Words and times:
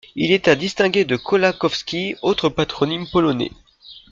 Il 0.15 0.31
est 0.31 0.47
à 0.47 0.55
distinguer 0.55 1.05
de 1.05 1.15
Kołakowski, 1.15 2.15
autre 2.23 2.49
patronyme 2.49 3.05
polonais. 3.07 3.51